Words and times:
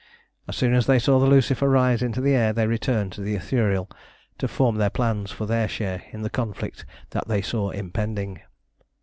As 0.47 0.55
soon 0.55 0.73
as 0.73 0.87
they 0.87 0.97
saw 0.97 1.19
the 1.19 1.27
Lucifer 1.27 1.69
rise 1.69 2.01
into 2.01 2.21
the 2.21 2.33
air 2.33 2.53
they 2.53 2.65
returned 2.65 3.11
to 3.11 3.21
the 3.21 3.35
Ithuriel 3.35 3.87
to 4.39 4.47
form 4.47 4.77
their 4.77 4.89
plans 4.89 5.29
for 5.29 5.45
their 5.45 5.67
share 5.67 6.01
in 6.09 6.23
the 6.23 6.29
conflict 6.31 6.87
that 7.11 7.27
they 7.27 7.43
saw 7.43 7.69
impending. 7.69 8.41